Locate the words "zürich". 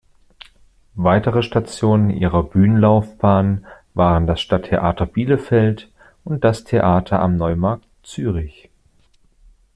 8.01-8.71